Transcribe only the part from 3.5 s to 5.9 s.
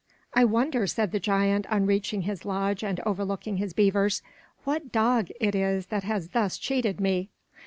his heavers, "what dog it is